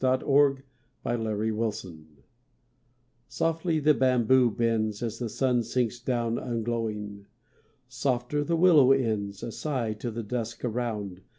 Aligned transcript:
DUSK 0.01 0.23
AT 1.05 1.19
HIROSHIMA 1.19 1.95
Softly 3.27 3.79
the 3.79 3.93
bamboo 3.93 4.49
bends 4.49 5.03
As 5.03 5.19
the 5.19 5.29
sun 5.29 5.61
sinks 5.61 5.99
down 5.99 6.39
unglowing, 6.39 7.27
Softer 7.87 8.43
the 8.43 8.55
willow 8.57 8.93
ends 8.93 9.43
A 9.43 9.51
sigh 9.51 9.93
to 9.93 10.09
the 10.09 10.23
dusk 10.23 10.65
around. 10.65 11.21